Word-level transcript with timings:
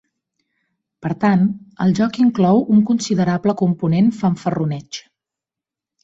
Per 1.05 1.09
tant, 1.23 1.41
el 1.83 1.91
joc 1.99 2.15
inclou 2.23 2.63
un 2.75 2.81
considerable 2.87 3.55
component 3.59 4.09
fanfarroneig. 4.23 4.99